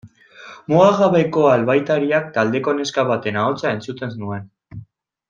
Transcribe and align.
Mugagabeko 0.71 1.43
Albaitariak 1.55 2.31
taldeko 2.37 2.73
neska 2.79 3.05
baten 3.11 3.39
ahotsa 3.43 3.75
entzuten 3.75 4.17
nuen. 4.23 4.49